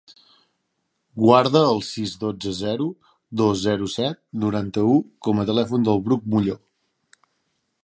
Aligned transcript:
Guarda 1.25 1.61
el 1.73 1.81
sis, 1.87 2.13
dotze, 2.23 2.53
zero, 2.61 2.87
dos, 3.43 3.61
zero, 3.67 3.91
set, 3.97 4.21
noranta-u 4.47 4.97
com 5.27 5.43
a 5.45 5.49
telèfon 5.53 5.89
del 5.91 6.05
Bruc 6.09 6.29
Mullor. 6.35 6.61